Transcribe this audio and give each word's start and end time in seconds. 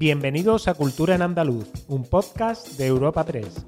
Bienvenidos 0.00 0.66
a 0.66 0.72
Cultura 0.72 1.14
en 1.14 1.20
Andaluz, 1.20 1.68
un 1.86 2.08
podcast 2.08 2.78
de 2.78 2.86
Europa 2.86 3.22
3. 3.22 3.66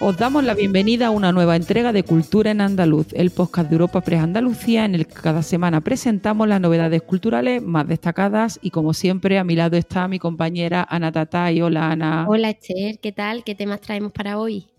Os 0.00 0.16
damos 0.16 0.44
la 0.44 0.54
bienvenida 0.54 1.08
a 1.08 1.10
una 1.10 1.30
nueva 1.30 1.56
entrega 1.56 1.92
de 1.92 2.04
Cultura 2.04 2.52
en 2.52 2.62
Andaluz, 2.62 3.08
el 3.12 3.30
podcast 3.32 3.68
de 3.68 3.74
Europa 3.74 4.00
Press 4.00 4.22
Andalucía, 4.22 4.86
en 4.86 4.94
el 4.94 5.06
que 5.06 5.12
cada 5.12 5.42
semana 5.42 5.82
presentamos 5.82 6.48
las 6.48 6.62
novedades 6.62 7.02
culturales 7.02 7.60
más 7.60 7.86
destacadas. 7.86 8.58
Y 8.62 8.70
como 8.70 8.94
siempre, 8.94 9.38
a 9.38 9.44
mi 9.44 9.56
lado 9.56 9.76
está 9.76 10.08
mi 10.08 10.18
compañera 10.18 10.86
Ana 10.88 11.12
Tatay. 11.12 11.60
Hola, 11.60 11.90
Ana. 11.90 12.24
Hola, 12.26 12.48
Esther, 12.48 12.98
¿qué 12.98 13.12
tal? 13.12 13.44
¿Qué 13.44 13.54
temas 13.54 13.82
traemos 13.82 14.12
para 14.12 14.38
hoy? 14.38 14.70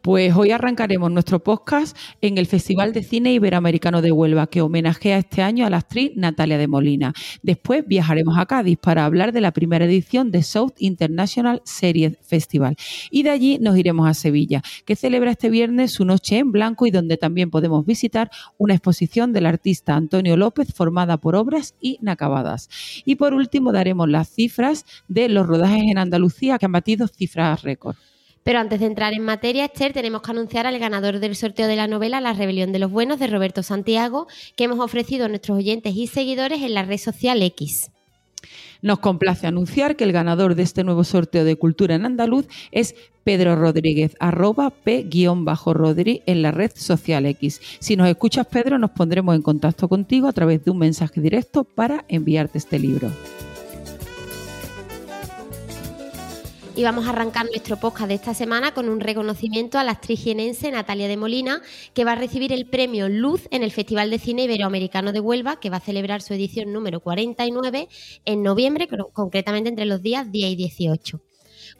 Pues 0.00 0.34
hoy 0.34 0.50
arrancaremos 0.50 1.10
nuestro 1.10 1.42
podcast 1.42 1.96
en 2.20 2.38
el 2.38 2.46
Festival 2.46 2.92
de 2.92 3.02
Cine 3.02 3.32
Iberoamericano 3.32 4.02
de 4.02 4.12
Huelva, 4.12 4.46
que 4.46 4.62
homenajea 4.62 5.18
este 5.18 5.42
año 5.42 5.66
a 5.66 5.70
la 5.70 5.78
actriz 5.78 6.12
Natalia 6.16 6.58
de 6.58 6.68
Molina. 6.68 7.12
Después 7.42 7.84
viajaremos 7.86 8.38
a 8.38 8.46
Cádiz 8.46 8.78
para 8.78 9.04
hablar 9.04 9.32
de 9.32 9.40
la 9.40 9.52
primera 9.52 9.84
edición 9.84 10.30
de 10.30 10.42
South 10.42 10.74
International 10.78 11.62
Series 11.64 12.18
Festival. 12.22 12.76
Y 13.10 13.22
de 13.22 13.30
allí 13.30 13.58
nos 13.60 13.76
iremos 13.76 14.08
a 14.08 14.14
Sevilla, 14.14 14.62
que 14.84 14.96
celebra 14.96 15.32
este 15.32 15.50
viernes 15.50 15.92
su 15.92 16.04
noche 16.04 16.38
en 16.38 16.52
blanco 16.52 16.86
y 16.86 16.90
donde 16.90 17.16
también 17.16 17.50
podemos 17.50 17.84
visitar 17.86 18.30
una 18.58 18.74
exposición 18.74 19.32
del 19.32 19.46
artista 19.46 19.94
Antonio 19.94 20.36
López 20.36 20.72
formada 20.74 21.18
por 21.18 21.34
obras 21.34 21.74
inacabadas. 21.80 22.68
Y 23.04 23.16
por 23.16 23.34
último 23.34 23.72
daremos 23.72 24.08
las 24.08 24.28
cifras 24.28 24.84
de 25.08 25.28
los 25.28 25.46
rodajes 25.46 25.82
en 25.82 25.98
Andalucía 25.98 26.58
que 26.58 26.66
han 26.66 26.72
batido 26.72 27.08
cifras 27.08 27.62
récord. 27.62 27.96
Pero 28.44 28.58
antes 28.58 28.80
de 28.80 28.86
entrar 28.86 29.12
en 29.14 29.24
materia, 29.24 29.64
Esther, 29.64 29.92
tenemos 29.92 30.22
que 30.22 30.30
anunciar 30.30 30.66
al 30.66 30.78
ganador 30.78 31.20
del 31.20 31.36
sorteo 31.36 31.68
de 31.68 31.76
la 31.76 31.86
novela 31.86 32.20
La 32.20 32.32
Rebelión 32.32 32.72
de 32.72 32.78
los 32.78 32.90
Buenos 32.90 33.18
de 33.18 33.28
Roberto 33.28 33.62
Santiago, 33.62 34.26
que 34.56 34.64
hemos 34.64 34.80
ofrecido 34.80 35.26
a 35.26 35.28
nuestros 35.28 35.58
oyentes 35.58 35.94
y 35.94 36.06
seguidores 36.06 36.62
en 36.62 36.74
la 36.74 36.82
red 36.82 36.98
social 36.98 37.42
X. 37.42 37.90
Nos 38.80 38.98
complace 38.98 39.46
anunciar 39.46 39.94
que 39.94 40.02
el 40.02 40.12
ganador 40.12 40.56
de 40.56 40.64
este 40.64 40.82
nuevo 40.82 41.04
sorteo 41.04 41.44
de 41.44 41.54
Cultura 41.54 41.94
en 41.94 42.04
Andaluz 42.04 42.46
es 42.72 42.96
Pedro 43.22 43.54
Rodríguez, 43.54 44.16
arroba 44.18 44.70
p-rodri 44.70 46.22
en 46.26 46.42
la 46.42 46.50
red 46.50 46.72
social 46.74 47.26
X. 47.26 47.60
Si 47.78 47.94
nos 47.94 48.08
escuchas, 48.08 48.48
Pedro, 48.48 48.78
nos 48.78 48.90
pondremos 48.90 49.36
en 49.36 49.42
contacto 49.42 49.88
contigo 49.88 50.26
a 50.26 50.32
través 50.32 50.64
de 50.64 50.72
un 50.72 50.78
mensaje 50.78 51.20
directo 51.20 51.62
para 51.62 52.04
enviarte 52.08 52.58
este 52.58 52.80
libro. 52.80 53.12
Y 56.74 56.84
vamos 56.84 57.06
a 57.06 57.10
arrancar 57.10 57.46
nuestro 57.46 57.76
podcast 57.76 58.08
de 58.08 58.14
esta 58.14 58.34
semana 58.34 58.72
con 58.72 58.88
un 58.88 59.00
reconocimiento 59.00 59.78
a 59.78 59.84
la 59.84 59.92
actriz 59.92 60.20
jienense 60.20 60.70
Natalia 60.70 61.08
de 61.08 61.16
Molina, 61.16 61.60
que 61.94 62.04
va 62.04 62.12
a 62.12 62.16
recibir 62.16 62.52
el 62.52 62.66
premio 62.66 63.08
Luz 63.08 63.48
en 63.50 63.62
el 63.62 63.70
Festival 63.70 64.10
de 64.10 64.18
Cine 64.18 64.44
Iberoamericano 64.44 65.12
de 65.12 65.20
Huelva, 65.20 65.60
que 65.60 65.70
va 65.70 65.78
a 65.78 65.80
celebrar 65.80 66.22
su 66.22 66.34
edición 66.34 66.72
número 66.72 67.00
49 67.00 67.88
en 68.24 68.42
noviembre, 68.42 68.88
concretamente 69.12 69.68
entre 69.70 69.86
los 69.86 70.02
días 70.02 70.30
10 70.30 70.52
y 70.52 70.56
18. 70.56 71.20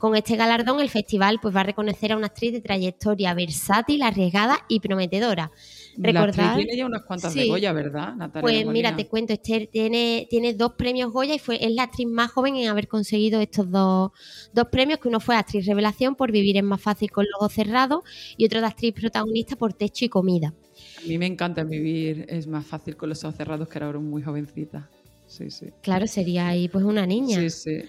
Con 0.03 0.17
este 0.17 0.34
galardón, 0.34 0.81
el 0.81 0.91
festival 0.91 1.39
pues, 1.41 1.55
va 1.55 1.61
a 1.61 1.62
reconocer 1.62 2.11
a 2.11 2.17
una 2.17 2.27
actriz 2.27 2.53
de 2.53 2.61
trayectoria 2.61 3.34
versátil, 3.34 4.03
arriesgada 4.03 4.58
y 4.69 4.81
prometedora 4.81 5.53
Recordar, 5.97 6.56
tiene 6.56 6.77
ya 6.77 6.86
unas 6.86 7.05
cuantas 7.05 7.33
de 7.33 7.47
Goya, 7.47 7.72
¿verdad, 7.72 8.17
Natalia? 8.17 8.41
Pues 8.41 8.67
mira, 8.67 8.97
te 8.97 9.06
cuento, 9.06 9.33
Esther 9.33 9.69
tiene, 9.69 10.27
tiene 10.28 10.55
dos 10.55 10.73
premios 10.73 11.12
Goya 11.12 11.36
y 11.36 11.39
fue, 11.39 11.64
es 11.64 11.70
la 11.70 11.84
actriz 11.84 12.08
más 12.08 12.33
joven 12.33 12.56
en 12.56 12.69
haber 12.69 12.89
conseguido 12.89 13.41
estos 13.41 13.70
dos, 13.70 14.11
dos 14.53 14.67
premios, 14.73 14.98
que 14.98 15.06
uno 15.06 15.20
fue 15.20 15.36
actriz 15.36 15.67
revelación 15.67 16.17
por 16.17 16.33
Vivir 16.33 16.56
es 16.56 16.64
más 16.64 16.80
fácil 16.80 17.08
con 17.12 17.25
los 17.27 17.34
ojos 17.36 17.53
cerrados 17.53 18.03
y 18.36 18.45
otro 18.47 18.61
de 18.61 18.67
actriz 18.67 18.95
protagonista 18.95 19.55
por 19.55 19.73
Techo 19.73 20.05
y 20.05 20.08
Comida. 20.08 20.53
A 20.98 21.06
mí 21.06 21.17
me 21.17 21.27
encanta 21.27 21.62
vivir, 21.62 22.27
es 22.28 22.48
más 22.48 22.67
fácil 22.67 22.97
con 22.97 23.08
los 23.08 23.23
ojos 23.23 23.36
cerrados 23.36 23.69
que 23.69 23.78
ahora 23.78 24.00
muy 24.00 24.20
jovencita. 24.20 24.91
Sí, 25.32 25.50
sí. 25.50 25.66
Claro, 25.80 26.06
sería 26.06 26.48
ahí 26.48 26.68
pues 26.68 26.84
una 26.84 27.06
niña. 27.06 27.40
Sí, 27.40 27.48
sí. 27.48 27.82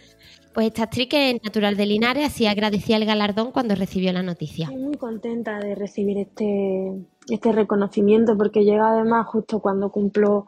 Pues 0.53 0.67
esta 0.67 0.83
actriz 0.83 1.09
que 1.09 1.31
es 1.31 1.43
natural 1.43 1.75
de 1.75 1.85
Linares, 1.85 2.27
así 2.27 2.45
agradecía 2.45 2.95
el 2.95 3.05
galardón 3.05 3.51
cuando 3.51 3.75
recibió 3.75 4.13
la 4.13 4.23
noticia. 4.23 4.67
Estoy 4.67 4.81
muy 4.81 4.95
contenta 4.95 5.59
de 5.59 5.75
recibir 5.75 6.19
este, 6.19 6.93
este 7.29 7.51
reconocimiento 7.51 8.37
porque 8.37 8.63
llega 8.63 8.93
además 8.93 9.27
justo 9.27 9.59
cuando 9.59 9.91
cumplo 9.91 10.47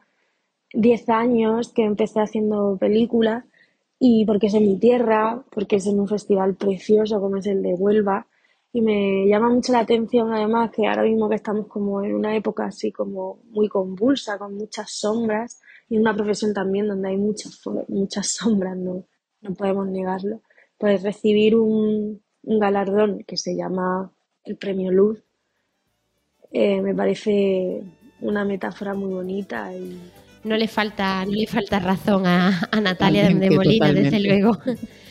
10 0.74 1.10
años 1.10 1.74
que 1.74 1.84
empecé 1.84 2.22
haciendo 2.22 2.78
películas 2.80 3.44
y 4.00 4.26
porque 4.26 4.48
es 4.48 4.54
en 4.54 4.64
mi 4.64 4.80
tierra, 4.80 5.44
porque 5.52 5.78
es 5.78 5.88
en 5.88 6.00
un 6.00 6.08
festival 6.08 6.56
precioso 6.56 7.20
como 7.20 7.38
es 7.38 7.48
el 7.48 7.62
de 7.62 7.74
Huelva 7.74 8.28
y 8.72 8.82
me 8.82 9.28
llama 9.28 9.50
mucho 9.50 9.74
la 9.74 9.80
atención 9.80 10.34
además 10.34 10.72
que 10.72 10.88
ahora 10.88 11.04
mismo 11.04 11.28
que 11.28 11.36
estamos 11.36 11.68
como 11.68 12.02
en 12.04 12.14
una 12.14 12.36
época 12.38 12.66
así 12.66 12.92
como 12.92 13.40
muy 13.50 13.68
convulsa, 13.68 14.38
con 14.38 14.56
muchas 14.56 14.92
sombras 14.92 15.60
y 15.90 15.98
una 15.98 16.16
profesión 16.16 16.54
también 16.54 16.88
donde 16.88 17.10
hay 17.10 17.18
muchas, 17.18 17.60
muchas 17.88 18.28
sombras, 18.28 18.78
¿no? 18.78 19.06
no 19.42 19.54
podemos 19.54 19.88
negarlo, 19.88 20.42
pues 20.78 21.04
recibir 21.04 21.56
un, 21.56 22.22
galardón 22.48 23.24
que 23.24 23.38
se 23.38 23.56
llama 23.56 24.12
el 24.44 24.56
Premio 24.56 24.92
Luz 24.92 25.24
eh, 26.52 26.80
me 26.80 26.94
parece 26.94 27.82
una 28.22 28.46
metáfora 28.46 28.94
muy 28.94 29.12
bonita 29.12 29.74
y 29.74 30.00
no 30.44 30.56
le 30.56 30.68
falta, 30.68 31.26
no 31.26 31.32
le 31.32 31.48
falta 31.48 31.80
razón 31.80 32.28
a, 32.28 32.70
Natalia 32.80 33.28
de 33.28 33.50
Molina, 33.50 33.92
desde 33.92 34.20
luego. 34.20 34.58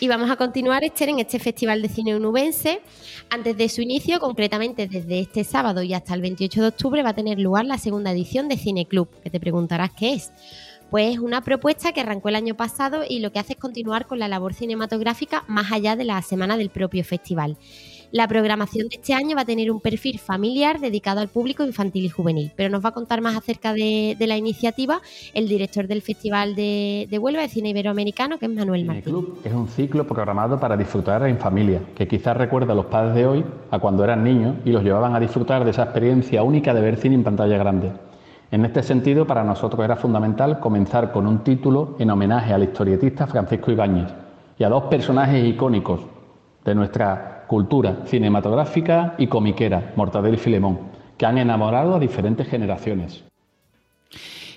Y 0.00 0.06
vamos 0.06 0.30
a 0.30 0.36
continuar, 0.36 0.84
Esther, 0.84 1.08
en 1.08 1.18
este 1.18 1.40
Festival 1.40 1.82
de 1.82 1.88
Cine 1.88 2.14
Unubense. 2.14 2.80
Antes 3.30 3.56
de 3.56 3.68
su 3.68 3.82
inicio, 3.82 4.20
concretamente 4.20 4.86
desde 4.86 5.18
este 5.18 5.42
sábado 5.42 5.82
y 5.82 5.92
hasta 5.92 6.14
el 6.14 6.20
28 6.20 6.62
de 6.62 6.68
octubre, 6.68 7.02
va 7.02 7.10
a 7.10 7.14
tener 7.14 7.40
lugar 7.40 7.64
la 7.64 7.78
segunda 7.78 8.12
edición 8.12 8.48
de 8.48 8.56
Cine 8.56 8.86
Club, 8.86 9.08
que 9.24 9.30
te 9.30 9.40
preguntarás 9.40 9.90
qué 9.98 10.12
es. 10.12 10.30
Pues 10.88 11.14
es 11.14 11.18
una 11.18 11.42
propuesta 11.42 11.92
que 11.92 12.00
arrancó 12.00 12.28
el 12.28 12.36
año 12.36 12.54
pasado 12.54 13.02
y 13.08 13.18
lo 13.18 13.32
que 13.32 13.40
hace 13.40 13.54
es 13.54 13.58
continuar 13.58 14.06
con 14.06 14.20
la 14.20 14.28
labor 14.28 14.54
cinematográfica 14.54 15.44
más 15.48 15.72
allá 15.72 15.96
de 15.96 16.04
la 16.04 16.22
semana 16.22 16.56
del 16.56 16.70
propio 16.70 17.02
festival. 17.02 17.58
La 18.10 18.26
programación 18.26 18.88
de 18.88 18.96
este 18.96 19.12
año 19.12 19.36
va 19.36 19.42
a 19.42 19.44
tener 19.44 19.70
un 19.70 19.80
perfil 19.80 20.18
familiar 20.18 20.80
dedicado 20.80 21.20
al 21.20 21.28
público 21.28 21.62
infantil 21.62 22.06
y 22.06 22.08
juvenil, 22.08 22.52
pero 22.56 22.70
nos 22.70 22.82
va 22.82 22.88
a 22.88 22.92
contar 22.92 23.20
más 23.20 23.36
acerca 23.36 23.74
de, 23.74 24.16
la 24.18 24.36
iniciativa 24.38 25.02
el 25.34 25.46
director 25.46 25.86
del 25.86 26.00
Festival 26.00 26.54
de, 26.54 27.18
Huelva 27.20 27.42
de 27.42 27.48
Cine 27.48 27.68
Iberoamericano, 27.68 28.38
que 28.38 28.46
es 28.46 28.52
Manuel 28.52 28.86
Martín. 28.86 29.02
Club 29.02 29.40
es 29.44 29.52
un 29.52 29.68
ciclo 29.68 30.06
programado 30.06 30.58
para 30.58 30.74
disfrutar 30.74 31.26
en 31.26 31.36
familia, 31.36 31.82
que 31.94 32.08
quizás 32.08 32.34
recuerda 32.34 32.72
a 32.72 32.76
los 32.76 32.86
padres 32.86 33.14
de 33.14 33.26
hoy 33.26 33.44
a 33.70 33.78
cuando 33.78 34.04
eran 34.04 34.24
niños 34.24 34.56
y 34.64 34.70
los 34.70 34.82
llevaban 34.82 35.14
a 35.14 35.20
disfrutar 35.20 35.64
de 35.64 35.72
esa 35.72 35.82
experiencia 35.82 36.42
única 36.42 36.72
de 36.72 36.80
ver 36.80 36.96
cine 36.96 37.14
en 37.14 37.24
pantalla 37.24 37.58
grande. 37.58 37.92
En 38.50 38.64
este 38.64 38.82
sentido, 38.82 39.26
para 39.26 39.44
nosotros 39.44 39.84
era 39.84 39.96
fundamental 39.96 40.60
comenzar 40.60 41.12
con 41.12 41.26
un 41.26 41.44
título 41.44 41.96
en 41.98 42.10
homenaje 42.10 42.54
al 42.54 42.62
historietista 42.62 43.26
Francisco 43.26 43.70
Ibáñez 43.70 44.08
y 44.58 44.64
a 44.64 44.70
dos 44.70 44.84
personajes 44.84 45.44
icónicos 45.44 46.00
de 46.64 46.74
nuestra 46.74 47.37
cultura 47.48 48.02
cinematográfica 48.06 49.16
y 49.18 49.26
comiquera, 49.26 49.92
Mortadelo 49.96 50.36
y 50.36 50.38
Filemón, 50.38 50.78
que 51.16 51.26
han 51.26 51.38
enamorado 51.38 51.96
a 51.96 51.98
diferentes 51.98 52.46
generaciones. 52.46 53.24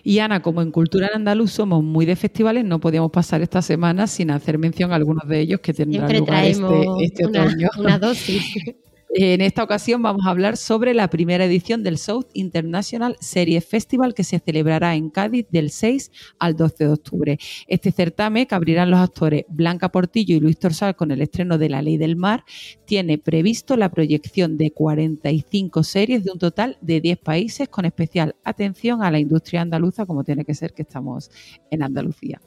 Y 0.04 0.20
Ana, 0.20 0.42
como 0.42 0.62
en 0.62 0.72
Cultura 0.72 1.08
en 1.08 1.16
Andaluz 1.16 1.52
somos 1.52 1.84
muy 1.84 2.06
de 2.06 2.16
festivales, 2.16 2.66
no 2.66 2.80
podíamos 2.80 3.12
pasar 3.12 3.42
esta 3.42 3.62
semana 3.62 4.08
sin 4.08 4.32
hacer 4.32 4.58
mención 4.58 4.92
a 4.92 4.96
algunos 4.96 5.28
de 5.28 5.40
ellos 5.40 5.60
que 5.62 5.74
tendrán 5.74 6.16
lugar 6.16 6.44
este, 6.44 6.86
este 7.02 7.26
otoño. 7.26 7.70
Una 7.80 7.98
dosis. 7.98 8.56
En 9.14 9.42
esta 9.42 9.62
ocasión 9.62 10.02
vamos 10.02 10.26
a 10.26 10.30
hablar 10.30 10.56
sobre 10.56 10.94
la 10.94 11.10
primera 11.10 11.44
edición 11.44 11.84
del 11.84 11.98
South 11.98 12.28
International 12.32 13.18
Series 13.20 13.66
Festival 13.66 14.14
que 14.14 14.24
se 14.24 14.40
celebrará 14.40 14.96
en 14.96 15.10
Cádiz 15.10 15.48
del 15.52 15.70
6 15.70 16.12
al 16.40 16.56
12 16.56 16.86
de 16.86 16.90
octubre. 16.90 17.40
Este 17.68 17.92
certamen 17.92 18.46
que 18.46 18.56
abrirán 18.56 18.90
los 18.90 19.02
actores 19.02 19.44
Blanca 19.50 19.90
Portillo 19.90 20.38
y 20.38 20.40
Luis 20.40 20.58
Torsal 20.58 20.96
con 20.96 21.12
el 21.12 21.22
estreno 21.22 21.58
de 21.58 21.68
La 21.68 21.82
Ley 21.82 21.98
del 21.98 22.16
Mar 22.16 22.46
tiene 22.86 23.18
previsto 23.18 23.76
la 23.76 23.92
proyección 23.92 24.56
de 24.58 24.72
45 24.72 25.84
series 25.84 26.24
de 26.24 26.32
un 26.32 26.40
total 26.40 26.78
de 26.80 27.02
10 27.02 27.18
países 27.18 27.68
con 27.68 27.84
especial 27.84 28.38
atención 28.46 29.04
a 29.04 29.12
la 29.12 29.20
industria 29.20 29.60
andaluza 29.60 30.06
como 30.06 30.24
tiene 30.24 30.46
que 30.46 30.56
ser 30.56 30.74
que 30.74 30.84
estamos 30.84 31.30
en 31.70 31.84
Andalucía. 31.84 32.40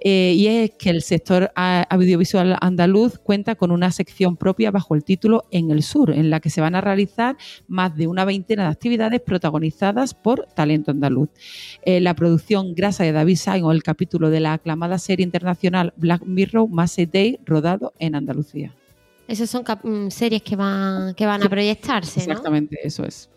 Eh, 0.00 0.34
y 0.36 0.46
es 0.46 0.70
que 0.78 0.90
el 0.90 1.02
sector 1.02 1.52
audiovisual 1.54 2.56
andaluz 2.60 3.18
cuenta 3.18 3.54
con 3.54 3.70
una 3.70 3.90
sección 3.90 4.36
propia 4.36 4.70
bajo 4.70 4.94
el 4.94 5.04
título 5.04 5.44
En 5.50 5.70
el 5.70 5.82
Sur, 5.82 6.10
en 6.10 6.30
la 6.30 6.40
que 6.40 6.50
se 6.50 6.60
van 6.60 6.74
a 6.74 6.80
realizar 6.80 7.36
más 7.68 7.94
de 7.96 8.06
una 8.06 8.24
veintena 8.24 8.64
de 8.64 8.70
actividades 8.70 9.20
protagonizadas 9.20 10.14
por 10.14 10.46
talento 10.54 10.90
andaluz. 10.90 11.28
Eh, 11.84 12.00
la 12.00 12.14
producción 12.14 12.74
Grasa 12.74 13.04
de 13.04 13.12
David 13.12 13.36
Sainz 13.36 13.60
el 13.70 13.82
capítulo 13.82 14.30
de 14.30 14.40
la 14.40 14.54
aclamada 14.54 14.98
serie 14.98 15.24
internacional 15.24 15.92
Black 15.96 16.22
Mirror, 16.24 16.68
Mass 16.68 16.96
Day, 17.12 17.38
rodado 17.44 17.92
en 17.98 18.14
Andalucía. 18.14 18.74
Esas 19.28 19.50
son 19.50 19.62
mm, 19.62 20.10
series 20.10 20.42
que 20.42 20.56
van, 20.56 21.14
que 21.14 21.26
van 21.26 21.42
a 21.42 21.48
proyectarse, 21.48 22.20
Exactamente, 22.20 22.78
eso 22.82 23.04
es. 23.04 23.30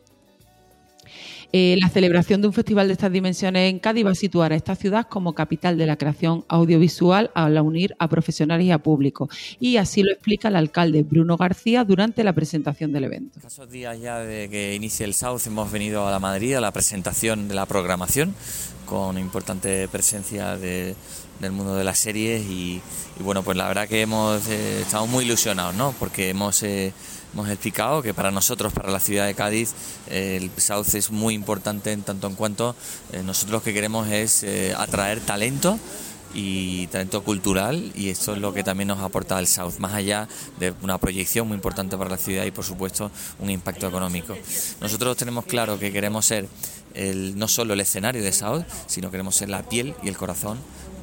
Eh, 1.56 1.78
la 1.80 1.88
celebración 1.88 2.42
de 2.42 2.48
un 2.48 2.54
festival 2.54 2.88
de 2.88 2.94
estas 2.94 3.12
dimensiones 3.12 3.70
en 3.70 3.78
Cádiz 3.78 4.08
va 4.08 4.10
a 4.10 4.16
situar 4.16 4.52
a 4.52 4.56
esta 4.56 4.76
ciudad 4.76 5.06
como 5.08 5.36
capital 5.36 5.78
de 5.78 5.86
la 5.86 5.98
creación 5.98 6.44
audiovisual 6.48 7.30
al 7.36 7.60
unir 7.60 7.96
a 8.00 8.08
profesionales 8.08 8.66
y 8.66 8.72
a 8.72 8.80
público. 8.80 9.30
Y 9.60 9.78
así 9.78 10.02
lo 10.02 10.12
explica 10.12 10.48
el 10.48 10.56
alcalde 10.56 11.04
Bruno 11.04 11.38
García 11.38 11.84
durante 11.84 12.24
la 12.24 12.34
presentación 12.34 12.92
del 12.92 13.04
evento. 13.04 13.40
Esos 13.46 13.70
días 13.70 14.02
ya 14.02 14.18
de 14.18 14.50
que 14.50 14.74
inicie 14.74 15.06
el 15.06 15.14
South 15.14 15.42
hemos 15.46 15.72
venido 15.72 16.08
a 16.08 16.12
la 16.12 16.20
Madrid 16.20 16.56
a 16.56 16.62
la 16.62 16.72
presentación 16.72 17.48
de 17.48 17.54
la 17.54 17.68
programación 17.68 18.34
con 18.88 19.20
importante 19.20 19.88
presencia 19.90 20.58
del 20.58 20.96
mundo 21.52 21.76
de 21.76 21.84
las 21.84 22.00
series 22.00 22.44
y, 22.44 22.82
bueno 23.20 23.44
pues 23.44 23.58
la 23.58 23.68
verdad 23.68 23.88
que 23.88 24.02
hemos 24.02 24.48
eh, 24.48 24.82
estado 24.82 25.06
muy 25.06 25.24
ilusionados 25.24 25.76
¿no? 25.76 25.94
porque 26.00 26.30
hemos 26.30 26.64
eh, 26.64 26.94
hemos 27.34 27.50
explicado 27.50 28.02
que 28.02 28.14
para 28.14 28.32
nosotros, 28.32 28.74
para 28.74 28.92
la 28.92 29.00
ciudad 29.00 29.26
de 29.26 29.34
Cádiz, 29.34 29.74
el 30.10 30.52
South 30.58 30.94
es 30.94 31.12
muy 31.12 31.34
importante 31.34 31.92
en 31.92 32.04
tanto 32.04 32.28
en 32.28 32.36
cuanto 32.36 32.76
eh, 33.12 33.24
nosotros 33.24 33.52
lo 33.52 33.64
que 33.64 33.74
queremos 33.74 34.08
es 34.10 34.44
eh, 34.44 34.74
atraer 34.78 35.20
talento 35.20 35.80
y 36.36 36.88
talento 36.88 37.24
cultural 37.24 37.92
y 37.96 38.10
esto 38.10 38.34
es 38.34 38.40
lo 38.40 38.54
que 38.54 38.64
también 38.64 38.88
nos 38.88 39.00
aporta 39.00 39.38
el 39.40 39.48
South, 39.48 39.74
más 39.80 39.94
allá 39.94 40.28
de 40.60 40.74
una 40.82 40.98
proyección 40.98 41.48
muy 41.48 41.56
importante 41.56 41.98
para 41.98 42.10
la 42.10 42.18
ciudad 42.18 42.46
y 42.46 42.52
por 42.52 42.66
supuesto 42.66 43.12
un 43.40 43.50
impacto 43.50 43.88
económico. 43.88 44.36
Nosotros 44.82 45.18
tenemos 45.18 45.46
claro 45.46 45.78
que 45.78 45.92
queremos 45.92 46.26
ser 46.26 46.48
no 47.36 47.48
solo 47.48 47.74
el 47.74 47.80
escenario 47.80 48.24
de 48.24 48.32
South, 48.32 48.64
sino 48.88 49.10
queremos 49.10 49.36
ser 49.36 49.50
la 49.50 49.64
piel 49.64 49.96
y 50.04 50.08
el 50.08 50.18
corazón 50.18 50.60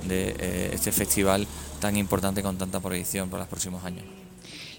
de 0.07 0.35
eh, 0.39 0.71
este 0.73 0.93
festival 0.93 1.47
tan 1.81 1.97
importante 1.97 2.43
con 2.43 2.57
tanta 2.59 2.81
proyección 2.81 3.29
para 3.29 3.43
los 3.43 3.49
próximos 3.49 3.85
años. 3.85 4.20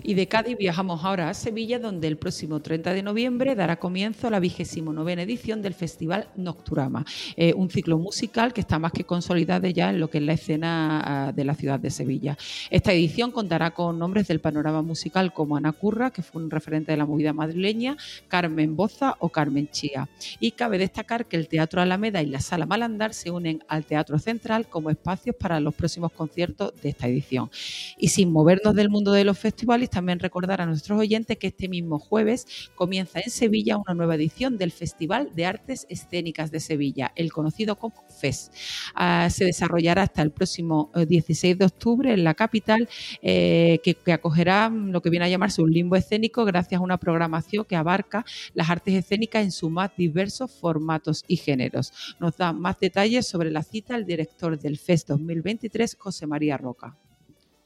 Y 0.03 0.15
de 0.15 0.27
Cádiz 0.27 0.57
viajamos 0.57 1.03
ahora 1.03 1.30
a 1.30 1.33
Sevilla, 1.33 1.77
donde 1.77 2.07
el 2.07 2.18
próximo 2.18 2.59
30 2.59 2.94
de 2.94 3.03
noviembre 3.03 3.56
dará 3.56 3.77
comienzo 3.77 4.30
la 4.30 4.39
vigésimo 4.39 4.94
novena 4.94 5.21
edición 5.21 5.62
del 5.62 5.74
Festival 5.74 6.27
Nocturama, 6.36 7.06
eh, 7.36 7.53
un 7.53 7.69
ciclo 7.69 8.00
musical 8.00 8.53
que 8.53 8.62
está 8.62 8.80
más 8.80 8.92
que 8.92 9.03
consolidado 9.03 9.68
ya 9.68 9.92
en 9.92 10.00
lo 10.00 10.09
que 10.09 10.18
es 10.18 10.24
la 10.24 10.33
escena 10.33 11.01
ah, 11.27 11.31
de 11.31 11.45
la 11.45 11.53
ciudad 11.53 11.80
de 11.80 11.92
Sevilla. 11.92 12.38
Esta 12.69 12.94
edición 12.94 13.31
contará 13.31 13.71
con 13.71 14.00
nombres 14.00 14.27
del 14.27 14.39
panorama 14.39 14.81
musical 14.81 15.33
como 15.33 15.56
Ana 15.56 15.71
Curra, 15.71 16.12
que 16.12 16.24
fue 16.24 16.42
un 16.42 16.50
referente 16.50 16.92
de 16.92 16.97
la 16.97 17.06
movida 17.06 17.33
madrileña, 17.33 17.95
Carmen 18.27 18.75
Boza 18.75 19.18
o 19.19 19.30
Carmen 19.30 19.69
Chía. 19.69 20.09
Y 20.39 20.51
cabe 20.51 20.80
destacar 20.80 21.27
que 21.27 21.38
el 21.38 21.47
Teatro 21.47 21.81
Alameda 21.81 22.24
y 22.24 22.27
la 22.27 22.39
Sala 22.39 22.65
Malandar 22.65 23.13
se 23.13 23.30
unen 23.30 23.63
al 23.68 23.86
Teatro 23.86 24.18
Central 24.18 24.68
como 24.68 24.89
espacios 24.89 25.36
para 25.36 25.59
los 25.59 25.75
próximos 25.75 26.12
conciertos 26.12 26.74
de 26.81 26.89
esta 26.89 27.07
edición. 27.07 27.51
Y 27.97 28.07
sin 28.07 28.31
movernos 28.31 28.74
del 28.74 28.89
mundo 28.89 29.12
de 29.12 29.25
los 29.25 29.38
festivales, 29.38 29.91
también 29.92 30.20
recordar 30.20 30.62
a 30.62 30.66
nuestros 30.66 31.00
oyentes 31.00 31.38
que 31.38 31.48
este 31.48 31.70
mismo 31.70 32.00
jueves 32.00 32.70
comienza 32.76 33.20
en 33.20 33.30
Sevilla 33.30 33.78
una 33.78 33.94
nueva 33.94 34.16
edición 34.16 34.58
del 34.58 34.72
Festival 34.72 35.30
de 35.36 35.46
Artes 35.46 35.86
Escénicas 35.90 36.50
de 36.50 36.60
Sevilla, 36.60 37.12
el 37.16 37.32
conocido 37.32 37.78
como 37.78 37.94
FES. 38.20 38.52
Ah, 38.96 39.30
se 39.30 39.46
desarrollará 39.46 40.04
hasta 40.04 40.22
el 40.22 40.32
próximo 40.32 40.92
16 40.96 41.54
eh, 41.54 41.58
de 41.58 41.66
octubre 41.66 42.14
en 42.14 42.24
la 42.24 42.34
capital, 42.34 42.90
eh, 43.22 43.80
que, 43.84 43.94
que 43.94 44.14
acogerá 44.14 44.70
lo 44.70 45.02
que 45.02 45.10
viene 45.10 45.26
a 45.26 45.30
llamarse 45.30 45.62
un 45.62 45.72
limbo 45.72 45.96
escénico 45.96 46.46
gracias 46.46 46.80
a 46.80 46.84
una 46.84 46.98
programación 46.98 47.66
que 47.66 47.76
abarca 47.76 48.26
las 48.54 48.70
artes 48.70 48.96
escénicas 48.96 49.44
en 49.44 49.52
sus 49.52 49.70
más 49.70 49.92
diversos 49.96 50.52
formatos 50.52 51.24
y 51.28 51.38
géneros. 51.38 51.94
Nos 52.20 52.38
da 52.38 52.54
más 52.54 52.80
detalles 52.80 53.28
sobre 53.28 53.52
la 53.52 53.64
cita 53.64 53.96
el 53.96 54.06
director 54.06 54.58
del 54.60 54.78
FES 54.78 55.06
2023, 55.08 55.96
José 56.00 56.28
María 56.28 56.58
Roca. 56.58 56.98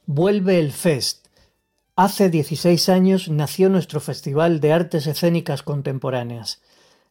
Vuelve 0.06 0.58
el 0.58 0.72
FEST 0.72 1.25
Hace 1.98 2.28
16 2.28 2.90
años 2.90 3.30
nació 3.30 3.70
nuestro 3.70 4.00
Festival 4.00 4.60
de 4.60 4.70
Artes 4.70 5.06
Escénicas 5.06 5.62
Contemporáneas. 5.62 6.60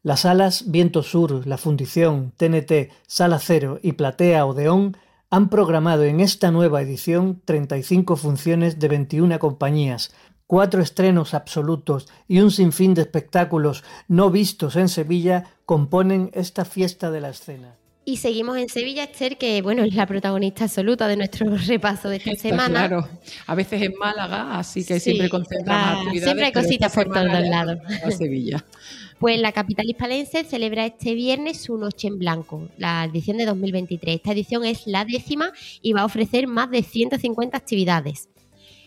Las 0.04 0.20
salas 0.20 0.66
Viento 0.70 1.02
Sur, 1.02 1.48
La 1.48 1.58
Fundición, 1.58 2.34
TNT, 2.38 2.92
Sala 3.08 3.40
Cero 3.40 3.80
y 3.82 3.94
Platea 3.94 4.46
Odeón 4.46 4.96
han 5.32 5.50
programado 5.50 6.04
en 6.04 6.20
esta 6.20 6.52
nueva 6.52 6.84
edición 6.84 7.42
35 7.46 8.16
funciones 8.16 8.78
de 8.78 8.88
21 8.90 9.40
compañías, 9.40 10.14
cuatro 10.46 10.84
estrenos 10.84 11.34
absolutos 11.34 12.08
y 12.28 12.42
un 12.42 12.52
sinfín 12.52 12.94
de 12.94 13.02
espectáculos 13.02 13.84
no 14.08 14.30
vistos 14.30 14.76
en 14.76 14.88
Sevilla 14.88 15.46
componen 15.66 16.30
esta 16.36 16.64
fiesta 16.64 17.10
de 17.10 17.22
la 17.22 17.30
escena. 17.30 17.76
Y 18.08 18.18
seguimos 18.18 18.58
en 18.58 18.70
Sevilla, 18.70 19.06
Esther, 19.06 19.36
que 19.36 19.64
bueno, 19.64 19.84
es 19.84 19.96
la 19.96 20.06
protagonista 20.06 20.66
absoluta 20.66 21.08
de 21.08 21.18
nuestro 21.18 21.48
repaso 21.68 22.08
de 22.08 22.18
esta 22.18 22.36
semana. 22.36 22.88
Claro, 22.88 23.10
a 23.48 23.56
veces 23.56 23.82
en 23.82 23.94
Málaga, 24.00 24.60
así 24.60 24.86
que 24.86 25.00
siempre 25.00 25.28
concentramos 25.28 25.98
actividades. 25.98 26.24
Siempre 26.24 26.46
hay 26.46 26.52
cositas 26.54 26.94
por 26.94 27.06
todos 27.06 27.48
lados. 27.48 27.80
A 28.04 28.12
Sevilla. 28.12 28.64
Pues 29.18 29.40
la 29.40 29.54
capital 29.54 29.86
hispalense 29.90 30.44
celebra 30.44 30.86
este 30.86 31.14
viernes 31.16 31.62
su 31.62 31.78
Noche 31.78 32.10
en 32.10 32.20
Blanco, 32.20 32.68
la 32.78 33.06
edición 33.06 33.38
de 33.38 33.46
2023. 33.46 34.18
Esta 34.18 34.34
edición 34.34 34.66
es 34.66 34.86
la 34.88 35.06
décima 35.06 35.54
y 35.82 35.94
va 35.94 36.02
a 36.02 36.06
ofrecer 36.06 36.48
más 36.48 36.70
de 36.70 36.84
150 36.84 37.56
actividades. 37.56 38.28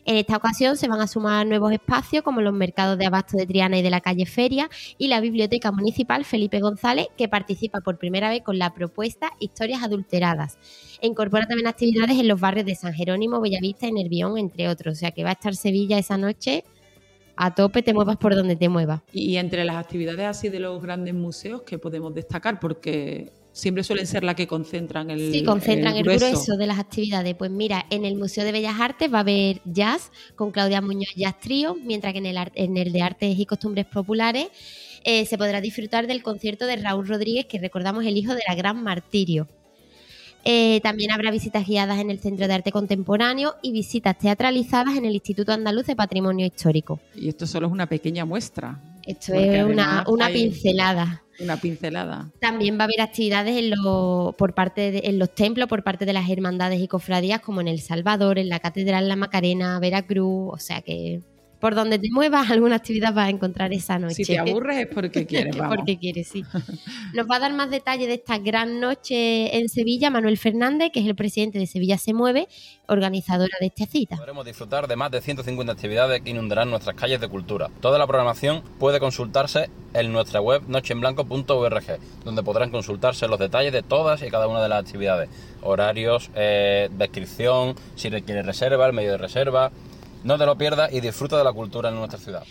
En 0.08 0.16
esta 0.16 0.38
ocasión 0.38 0.78
se 0.78 0.88
van 0.88 1.02
a 1.02 1.06
sumar 1.06 1.46
nuevos 1.46 1.70
espacios 1.70 2.22
como 2.22 2.40
los 2.40 2.54
mercados 2.54 2.96
de 2.96 3.04
abasto 3.04 3.36
de 3.36 3.44
Triana 3.44 3.76
y 3.76 3.82
de 3.82 3.90
la 3.90 4.00
calle 4.00 4.24
Feria 4.24 4.70
y 4.96 5.08
la 5.08 5.20
Biblioteca 5.20 5.70
Municipal 5.70 6.24
Felipe 6.24 6.60
González, 6.60 7.08
que 7.18 7.28
participa 7.28 7.82
por 7.82 7.98
primera 7.98 8.30
vez 8.30 8.40
con 8.42 8.58
la 8.58 8.72
propuesta 8.72 9.32
Historias 9.38 9.82
Adulteradas. 9.82 10.56
E 11.02 11.08
incorpora 11.08 11.46
también 11.46 11.66
actividades 11.66 12.18
en 12.18 12.26
los 12.26 12.40
barrios 12.40 12.64
de 12.64 12.74
San 12.74 12.94
Jerónimo, 12.94 13.42
Bellavista 13.42 13.86
y 13.86 13.92
Nervión, 13.92 14.38
entre 14.38 14.70
otros. 14.70 14.94
O 14.94 14.98
sea 14.98 15.10
que 15.10 15.24
va 15.24 15.28
a 15.28 15.32
estar 15.34 15.54
Sevilla 15.54 15.98
esa 15.98 16.16
noche 16.16 16.64
a 17.36 17.54
tope, 17.54 17.82
te 17.82 17.92
muevas 17.92 18.16
por 18.16 18.34
donde 18.34 18.56
te 18.56 18.70
muevas. 18.70 19.02
Y 19.12 19.36
entre 19.36 19.66
las 19.66 19.76
actividades 19.76 20.24
así 20.24 20.48
de 20.48 20.58
los 20.58 20.82
grandes 20.82 21.12
museos 21.12 21.60
que 21.64 21.78
podemos 21.78 22.14
destacar, 22.14 22.58
porque 22.60 23.30
siempre 23.58 23.82
suelen 23.82 24.06
ser 24.06 24.22
las 24.22 24.36
que 24.36 24.46
concentran 24.46 25.10
el 25.10 25.32
Sí, 25.32 25.42
concentran 25.42 25.96
el 25.96 26.04
grueso. 26.04 26.26
el 26.26 26.32
grueso. 26.32 26.56
de 26.56 26.66
las 26.68 26.78
actividades. 26.78 27.34
Pues 27.34 27.50
mira, 27.50 27.86
en 27.90 28.04
el 28.04 28.14
Museo 28.14 28.44
de 28.44 28.52
Bellas 28.52 28.78
Artes 28.78 29.12
va 29.12 29.18
a 29.18 29.20
haber 29.22 29.60
jazz 29.64 30.12
con 30.36 30.52
Claudia 30.52 30.80
Muñoz 30.80 31.12
Jazz 31.16 31.40
Trío, 31.40 31.74
mientras 31.74 32.12
que 32.12 32.20
en 32.20 32.26
el, 32.26 32.38
en 32.54 32.76
el 32.76 32.92
de 32.92 33.02
Artes 33.02 33.36
y 33.38 33.46
Costumbres 33.46 33.86
Populares 33.86 34.46
eh, 35.04 35.26
se 35.26 35.36
podrá 35.36 35.60
disfrutar 35.60 36.06
del 36.06 36.22
concierto 36.22 36.66
de 36.66 36.76
Raúl 36.76 37.08
Rodríguez, 37.08 37.46
que 37.46 37.58
recordamos 37.58 38.04
el 38.06 38.16
hijo 38.16 38.34
de 38.34 38.42
la 38.48 38.54
Gran 38.54 38.82
Martirio. 38.82 39.48
Eh, 40.44 40.80
también 40.82 41.10
habrá 41.10 41.30
visitas 41.30 41.66
guiadas 41.66 41.98
en 41.98 42.10
el 42.10 42.20
Centro 42.20 42.46
de 42.46 42.54
Arte 42.54 42.70
Contemporáneo 42.72 43.56
y 43.60 43.72
visitas 43.72 44.16
teatralizadas 44.18 44.96
en 44.96 45.04
el 45.04 45.14
Instituto 45.14 45.52
Andaluz 45.52 45.86
de 45.86 45.96
Patrimonio 45.96 46.46
Histórico. 46.46 47.00
Y 47.14 47.28
esto 47.28 47.46
solo 47.46 47.66
es 47.66 47.72
una 47.72 47.88
pequeña 47.88 48.24
muestra, 48.24 48.80
Esto 49.04 49.34
es 49.34 49.64
una, 49.64 49.98
además 50.00 50.04
una 50.08 50.26
hay- 50.26 50.34
pincelada. 50.34 51.22
Una 51.40 51.56
pincelada. 51.56 52.30
También 52.40 52.76
va 52.78 52.82
a 52.82 52.84
haber 52.84 53.00
actividades 53.00 53.56
en, 53.56 53.70
los- 53.70 54.34
por 54.36 54.54
parte 54.54 54.90
de- 54.90 55.02
en 55.04 55.18
los 55.18 55.34
templos 55.34 55.68
por 55.68 55.82
parte 55.84 56.04
de 56.04 56.12
las 56.12 56.28
hermandades 56.28 56.80
y 56.80 56.88
cofradías, 56.88 57.40
como 57.40 57.60
en 57.60 57.68
El 57.68 57.80
Salvador, 57.80 58.38
en 58.38 58.48
la 58.48 58.58
Catedral 58.60 59.08
La 59.08 59.16
Macarena, 59.16 59.78
Veracruz. 59.80 60.50
O 60.52 60.58
sea 60.58 60.82
que 60.82 61.20
por 61.60 61.74
donde 61.74 61.98
te 61.98 62.08
muevas, 62.10 62.50
alguna 62.50 62.76
actividad 62.76 63.12
vas 63.12 63.28
a 63.28 63.30
encontrar 63.30 63.72
esa 63.72 63.98
noche. 63.98 64.14
Si 64.14 64.24
te 64.24 64.38
aburres 64.38 64.78
es 64.78 64.86
porque 64.86 65.26
quieres, 65.26 65.56
vamos. 65.56 65.76
Porque 65.76 65.98
quieres, 65.98 66.28
sí. 66.28 66.44
Nos 67.14 67.26
va 67.26 67.36
a 67.36 67.40
dar 67.40 67.52
más 67.54 67.70
detalles 67.70 68.08
de 68.08 68.14
esta 68.14 68.38
gran 68.38 68.80
noche 68.80 69.56
en 69.58 69.68
Sevilla 69.68 70.10
Manuel 70.10 70.38
Fernández, 70.38 70.90
que 70.92 71.00
es 71.00 71.06
el 71.06 71.14
presidente 71.14 71.58
de 71.58 71.66
Sevilla 71.66 71.98
Se 71.98 72.14
Mueve, 72.14 72.48
organizadora 72.86 73.56
de 73.60 73.66
esta 73.66 73.86
cita. 73.86 74.16
Podremos 74.16 74.44
disfrutar 74.44 74.88
de 74.88 74.96
más 74.96 75.10
de 75.10 75.20
150 75.20 75.72
actividades 75.72 76.22
que 76.22 76.30
inundarán 76.30 76.70
nuestras 76.70 76.96
calles 76.96 77.20
de 77.20 77.28
cultura. 77.28 77.70
Toda 77.80 77.98
la 77.98 78.06
programación 78.06 78.62
puede 78.78 79.00
consultarse 79.00 79.70
en 79.94 80.12
nuestra 80.12 80.40
web 80.40 80.62
nocheenblanco.org, 80.68 81.98
donde 82.24 82.42
podrán 82.42 82.70
consultarse 82.70 83.28
los 83.28 83.38
detalles 83.38 83.72
de 83.72 83.82
todas 83.82 84.22
y 84.22 84.30
cada 84.30 84.48
una 84.48 84.62
de 84.62 84.68
las 84.68 84.80
actividades, 84.80 85.28
horarios, 85.62 86.30
eh, 86.34 86.88
descripción, 86.92 87.74
si 87.94 88.08
requiere 88.08 88.42
reserva, 88.42 88.86
el 88.86 88.92
medio 88.92 89.12
de 89.12 89.18
reserva. 89.18 89.70
No 90.24 90.36
te 90.36 90.46
lo 90.46 90.56
pierdas 90.56 90.92
y 90.92 91.00
disfruta 91.00 91.38
de 91.38 91.44
la 91.44 91.52
cultura 91.52 91.88
en 91.88 91.96
nuestra 91.96 92.18
ciudad. 92.18 92.42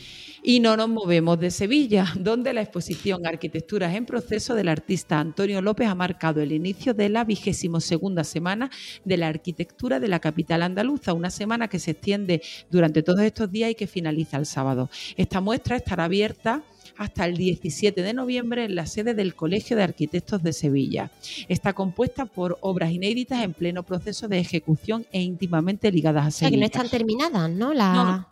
Y 0.44 0.60
no 0.60 0.78
nos 0.78 0.88
movemos 0.88 1.40
de 1.40 1.52
Sevilla, 1.52 2.06
donde 2.16 2.54
la 2.54 2.62
exposición 2.62 3.26
Arquitecturas 3.26 3.94
en 3.96 4.06
proceso 4.06 4.56
del 4.56 4.70
artista 4.70 5.20
Antonio 5.20 5.62
López 5.62 5.88
ha 5.88 5.96
marcado 5.96 6.42
el 6.42 6.52
inicio 6.52 6.94
de 6.94 7.10
la 7.10 7.26
vigésimo 7.26 7.82
segunda 7.82 8.24
semana 8.24 8.70
de 9.04 9.18
la 9.18 9.28
arquitectura 9.28 10.00
de 10.00 10.08
la 10.08 10.20
capital 10.20 10.62
andaluza, 10.62 11.14
una 11.14 11.32
semana 11.32 11.68
que 11.68 11.80
se 11.80 11.92
extiende 11.92 12.42
durante 12.70 13.04
todos 13.04 13.22
estos 13.22 13.52
días 13.52 13.72
y 13.72 13.76
que 13.76 13.88
finaliza 13.88 14.38
el 14.38 14.46
sábado. 14.46 14.90
Esta 15.18 15.42
muestra 15.42 15.76
estará 15.76 16.06
abierta 16.06 16.64
hasta 16.98 17.26
el 17.26 17.38
17 17.38 18.02
de 18.02 18.14
noviembre 18.14 18.66
en 18.66 18.76
la 18.76 18.86
sede 18.86 19.14
del 19.14 19.36
Colegio 19.36 19.78
de 19.78 19.84
Arquitectos 19.84 20.42
de 20.44 20.54
Sevilla. 20.54 21.12
Está 21.48 21.74
compuesta 21.74 22.26
por 22.26 22.58
obras 22.62 22.92
inéditas 22.92 23.44
en 23.44 23.54
pleno 23.54 23.84
proceso 23.84 24.28
de 24.28 24.40
ejecución 24.40 25.06
e 25.12 25.22
íntimamente 25.22 25.92
ligadas 25.92 26.26
a 26.26 26.28
O 26.28 26.32
sea 26.32 26.50
que 26.50 26.56
Sevilla. 26.56 26.60
no 26.62 26.66
están 26.66 26.90
terminadas, 26.90 27.50
¿no? 27.50 27.74
La... 27.74 27.94
No, 27.94 28.04
no. 28.06 28.28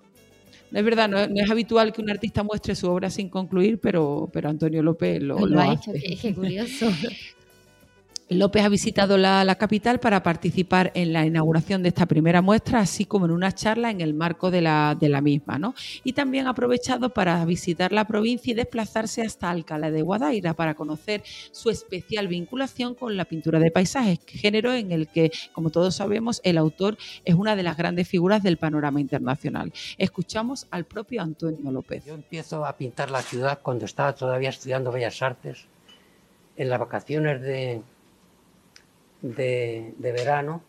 No 0.71 0.79
es 0.79 0.85
verdad, 0.85 1.07
no, 1.07 1.25
no 1.27 1.43
es 1.43 1.49
habitual 1.49 1.93
que 1.93 2.01
un 2.01 2.09
artista 2.09 2.41
muestre 2.43 2.75
su 2.75 2.89
obra 2.89 3.09
sin 3.09 3.29
concluir, 3.29 3.79
pero, 3.79 4.29
pero 4.33 4.49
Antonio 4.49 4.81
López 4.81 5.21
lo, 5.21 5.39
Lo, 5.39 5.45
lo 5.45 5.59
ha 5.61 5.71
hace. 5.71 5.91
hecho, 5.91 6.05
qué, 6.07 6.15
qué 6.17 6.33
curioso. 6.33 6.87
López 8.29 8.63
ha 8.63 8.69
visitado 8.69 9.19
la, 9.19 9.55
capital 9.55 9.99
para 9.99 10.23
participar 10.23 10.91
en 10.95 11.13
la 11.13 11.27
inauguración 11.27 11.83
de 11.83 11.89
esta 11.89 12.07
primera 12.07 12.41
muestra, 12.41 12.79
así 12.79 13.05
como 13.05 13.25
en 13.25 13.31
una 13.31 13.51
charla 13.51 13.91
en 13.91 14.01
el 14.01 14.15
marco 14.15 14.49
de 14.49 14.61
la, 14.61 15.21
misma. 15.21 15.59
¿no? 15.59 15.75
Y 16.03 16.13
también 16.13 16.47
ha 16.47 16.49
aprovechado 16.49 17.09
para 17.09 17.45
visitar 17.45 17.91
la 17.91 18.05
provincia 18.05 18.51
y 18.51 18.55
desplazarse 18.55 19.21
hasta 19.21 19.51
Alcalá 19.51 19.91
de 19.91 20.01
Guadaira 20.01 20.55
para 20.55 20.73
conocer 20.73 21.21
su 21.51 21.69
especial 21.69 22.27
vinculación 22.27 22.95
con 22.95 23.15
la 23.15 23.25
pintura 23.25 23.59
de 23.59 23.69
paisajes, 23.69 24.19
género 24.25 24.73
en 24.73 24.91
el 24.91 25.07
que, 25.07 25.31
como 25.53 25.69
todos 25.69 25.95
sabemos, 25.95 26.41
el 26.43 26.57
autor 26.57 26.97
es 27.25 27.35
una 27.35 27.55
de 27.55 27.61
las 27.61 27.77
grandes 27.77 28.07
figuras 28.07 28.41
del 28.41 28.57
panorama 28.57 28.99
internacional. 28.99 29.71
Escuchamos 29.99 30.65
al 30.71 30.85
propio 30.85 31.21
Antonio 31.21 31.71
López. 31.71 32.05
Yo 32.05 32.15
empiezo 32.15 32.65
a 32.65 32.75
pintar 32.75 33.11
la 33.11 33.21
ciudad 33.21 33.59
cuando 33.61 33.85
estaba 33.85 34.15
todavía 34.15 34.49
estudiando 34.49 34.91
Bellas 34.91 35.21
Artes, 35.21 35.67
en 36.57 36.69
las 36.69 36.79
vacaciones 36.79 37.41
de 37.41 37.81
de, 39.21 39.93
verano 39.99 40.61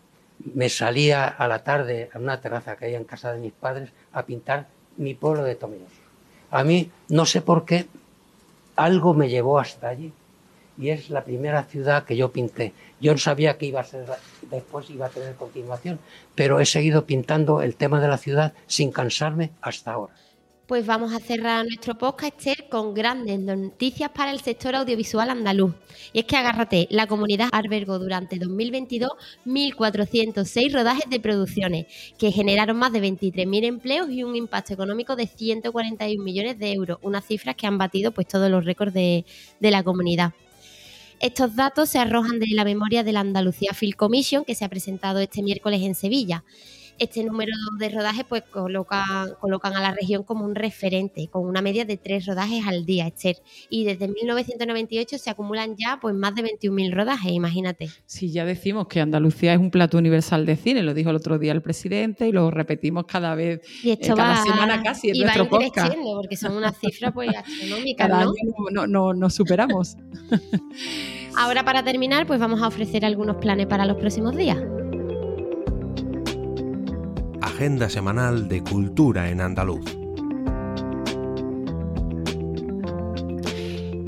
me 0.55 0.69
salía 0.69 1.27
a 1.27 1.49
la 1.49 1.65
tarde 1.65 2.11
a 2.13 2.19
una 2.19 2.41
terraza 2.41 2.77
que 2.77 2.87
hay 2.87 2.95
en 2.95 3.05
casa 3.05 3.33
de 3.33 3.41
mis 3.41 3.53
padres 3.53 3.91
a 4.13 4.25
pintar 4.25 4.67
mi 4.97 5.15
pueblo 5.15 5.45
de 5.45 5.55
Tomelloso. 5.55 5.95
A 6.51 6.63
mí, 6.63 6.91
no 7.09 7.27
sé 7.27 7.41
por 7.41 7.65
qué, 7.65 7.87
algo 8.77 9.15
me 9.15 9.29
llevó 9.29 9.59
hasta 9.59 9.89
allí 9.89 10.13
y 10.79 10.91
es 10.91 11.09
la 11.09 11.25
primera 11.25 11.65
ciudad 11.65 12.05
que 12.05 12.17
yo 12.17 12.33
pinté. 12.33 12.75
Yo 13.01 13.13
no 13.13 13.19
sabía 13.19 13.57
que 13.57 13.67
iba 13.67 13.81
a 13.81 13.85
ser 13.85 14.07
después, 14.51 14.91
iba 14.91 15.07
a 15.07 15.11
tener 15.11 15.35
continuación, 15.35 15.99
pero 16.35 16.61
he 16.61 16.67
seguido 16.67 17.07
pintando 17.07 17.63
el 17.63 17.77
tema 17.77 18.01
de 18.01 18.09
la 18.09 18.19
ciudad 18.19 18.53
sin 18.67 18.93
cansarme 18.93 19.53
hasta 19.63 19.93
ahora 19.93 20.13
pues 20.67 20.85
vamos 20.85 21.13
a 21.15 21.21
cerrar 21.21 21.65
nuestro 21.65 21.97
podcast 21.97 22.37
con 22.69 22.93
grandes 22.93 23.39
noticias 23.39 24.11
para 24.11 24.33
el 24.33 24.41
sector 24.41 24.75
audiovisual 24.75 25.31
andaluz. 25.31 25.75
Y 26.13 26.21
es 26.21 26.25
que 26.25 26.37
agárrate, 26.37 26.89
la 26.91 27.07
comunidad 27.07 27.49
albergó 27.53 28.01
durante 28.01 28.37
2022 28.39 29.11
1.406 29.47 30.73
rodajes 30.73 31.09
de 31.09 31.21
producciones, 31.21 31.87
que 32.19 32.33
generaron 32.33 32.77
más 32.79 32.93
de 32.93 33.01
23.000 33.01 33.65
empleos 33.65 34.11
y 34.11 34.25
un 34.25 34.35
impacto 34.35 34.75
económico 34.75 35.15
de 35.15 35.29
141 35.29 36.23
millones 36.23 36.59
de 36.59 36.73
euros, 36.73 36.99
unas 37.03 37.25
cifras 37.25 37.55
que 37.55 37.69
han 37.69 37.79
batido 37.79 38.11
pues 38.11 38.27
todos 38.27 38.51
los 38.51 38.65
récords 38.65 38.93
de, 38.93 39.25
de 39.61 39.71
la 39.71 39.85
comunidad. 39.85 40.33
Estos 41.21 41.55
datos 41.55 41.89
se 41.89 41.99
arrojan 41.99 42.41
de 42.41 42.49
la 42.51 42.65
memoria 42.65 43.05
de 43.05 43.13
la 43.13 43.21
Andalucía 43.21 43.73
Film 43.73 43.93
Commission 43.97 44.45
que 44.45 44.55
se 44.55 44.65
ha 44.65 44.69
presentado 44.69 45.21
este 45.21 45.43
miércoles 45.43 45.81
en 45.83 45.95
Sevilla 45.95 46.45
este 46.99 47.25
número 47.25 47.53
de 47.79 47.89
rodajes 47.89 48.25
pues 48.29 48.43
colocan, 48.43 49.35
colocan 49.41 49.75
a 49.75 49.81
la 49.81 49.93
región 49.93 50.23
como 50.23 50.45
un 50.45 50.55
referente, 50.55 51.29
con 51.29 51.47
una 51.47 51.63
media 51.63 51.85
de 51.85 51.97
tres 51.97 52.27
rodajes 52.27 52.67
al 52.67 52.87
día, 52.87 53.07
Esther. 53.07 53.37
Y 53.71 53.85
desde 53.85 54.09
1998 54.09 55.19
se 55.19 55.31
acumulan 55.31 55.77
ya 55.77 55.99
pues 56.01 56.15
más 56.15 56.35
de 56.35 56.43
21.000 56.43 56.93
rodajes, 56.93 57.33
imagínate. 57.33 57.91
Sí, 58.07 58.31
ya 58.31 58.45
decimos 58.45 58.87
que 58.89 59.01
Andalucía 59.01 59.53
es 59.53 59.59
un 59.59 59.71
plato 59.71 59.99
universal 59.99 60.47
de 60.47 60.57
cine, 60.57 60.83
lo 60.83 60.95
dijo 60.95 61.11
el 61.11 61.17
otro 61.17 61.39
día 61.39 61.53
el 61.53 61.63
presidente 61.63 62.29
y 62.29 62.33
lo 62.33 62.51
repetimos 62.51 63.05
cada 63.07 63.35
vez, 63.35 63.61
y 63.83 63.91
esto 63.91 64.13
eh, 64.13 64.17
cada 64.17 64.43
semana 64.43 64.83
casi 64.83 65.11
en 65.11 65.17
y 65.17 65.21
nuestro 65.21 65.45
va 65.45 65.51
podcast. 65.51 65.95
porque 66.15 66.37
son 66.37 66.57
unas 66.57 66.79
cifras 66.79 67.13
pues 67.13 67.31
astronómicas, 67.35 68.09
cada 68.09 68.21
Año 68.21 68.33
no, 68.73 68.87
no, 68.87 69.15
nos 69.15 69.35
superamos. 69.35 69.97
Ahora 71.37 71.65
para 71.65 71.83
terminar, 71.83 72.27
pues 72.27 72.41
vamos 72.41 72.63
a 72.63 72.69
ofrecer 72.69 73.05
algunos 73.05 73.37
planes 73.37 73.67
para 73.67 73.85
los 73.85 73.97
próximos 73.97 74.35
días. 74.37 74.59
Agenda 77.57 77.89
semanal 77.89 78.49
de 78.49 78.63
Cultura 78.63 79.31
en 79.31 79.41
Andaluz. 79.41 80.06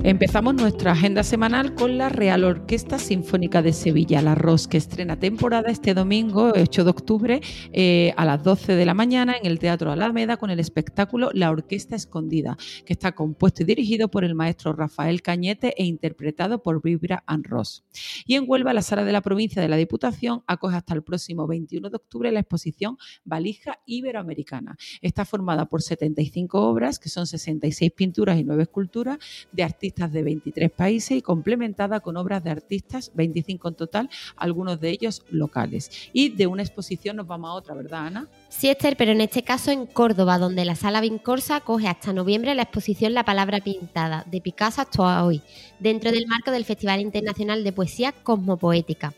Empezamos 0.05 0.55
nuestra 0.55 0.93
agenda 0.93 1.25
semanal 1.25 1.75
con 1.75 1.99
la 1.99 2.09
Real 2.09 2.45
Orquesta 2.45 3.01
Sinfónica 3.01 3.63
de 3.63 3.73
Sevilla, 3.73 4.23
la 4.23 4.37
ROS, 4.37 4.69
que 4.69 4.77
estrena 4.77 5.19
temporada 5.19 5.71
este 5.71 5.93
domingo, 5.93 6.53
8 6.55 6.85
de 6.85 6.91
octubre, 6.91 7.41
eh, 7.73 8.15
a 8.17 8.25
las 8.25 8.43
12 8.45 8.77
de 8.77 8.87
la 8.87 8.95
mañana 8.95 9.37
en 9.37 9.45
el 9.45 9.59
Teatro 9.59 9.91
Alameda 9.91 10.37
con 10.37 10.51
el 10.51 10.61
espectáculo 10.61 11.31
La 11.35 11.51
Orquesta 11.51 11.97
Escondida, 11.97 12.57
que 12.87 12.93
está 12.93 13.13
compuesto 13.13 13.65
y 13.65 13.67
dirigido 13.67 14.09
por 14.09 14.23
el 14.23 14.37
maestro 14.37 14.73
Rafael 14.73 15.21
Cañete 15.21 15.75
e 15.77 15.85
interpretado 15.85 16.63
por 16.63 16.81
Vibra 16.81 17.25
and 17.27 17.47
Ross. 17.47 17.85
Y 18.25 18.37
en 18.37 18.45
Huelva, 18.47 18.73
la 18.73 18.83
Sala 18.83 19.05
de 19.05 19.13
la 19.13 19.21
Provincia 19.21 19.61
de 19.61 19.69
la 19.69 19.77
Diputación 19.77 20.45
acoge 20.47 20.77
hasta 20.77 20.95
el 20.95 21.03
próximo 21.03 21.49
21 21.49 21.91
de 21.91 21.97
octubre 21.97 22.31
la 22.31 22.41
exposición 22.41 22.99
Valija 23.25 23.81
Iberoamericana. 23.85 24.77
Está 25.03 25.25
formada 25.25 25.67
por 25.67 25.83
75 25.83 26.63
obras, 26.63 27.01
que 27.01 27.09
son 27.09 27.27
66 27.27 27.91
pinturas 27.91 28.39
y 28.39 28.45
9 28.45 28.63
esculturas 28.63 29.19
de 29.51 29.65
artistas 29.65 29.88
de 29.95 30.23
23 30.23 30.71
países 30.71 31.19
y 31.19 31.23
complementada 31.23 32.01
con 32.01 32.17
obras 32.17 32.45
de 32.45 32.51
artistas, 32.51 33.11
25 33.15 33.69
en 33.69 33.75
total, 33.75 34.11
algunos 34.37 34.81
de 34.81 34.91
ellos 34.91 35.25
locales. 35.31 35.91
Y 36.13 36.31
de 36.31 36.47
una 36.47 36.63
exposición 36.63 37.17
nos 37.17 37.27
vamos 37.27 37.51
a 37.51 37.55
otra, 37.55 37.75
¿verdad, 37.75 38.07
Ana? 38.07 38.29
Sí, 38.49 38.69
Esther, 38.69 38.97
pero 38.97 39.13
en 39.13 39.21
este 39.21 39.43
caso 39.43 39.71
en 39.71 39.87
Córdoba, 39.87 40.39
donde 40.39 40.65
la 40.65 40.75
Sala 40.75 41.01
Vincorsa 41.01 41.57
acoge 41.57 41.89
hasta 41.89 42.13
noviembre 42.13 42.55
la 42.55 42.63
exposición 42.63 43.15
La 43.15 43.25
Palabra 43.25 43.61
Pintada, 43.61 44.25
de 44.31 44.41
Picasso 44.41 44.83
hasta 44.83 45.25
hoy, 45.25 45.43
dentro 45.79 46.13
del 46.13 46.27
marco 46.27 46.51
del 46.51 46.65
Festival 46.65 47.01
Internacional 47.01 47.65
de 47.65 47.73
Poesía 47.73 48.13
Cosmopoética. 48.13 49.15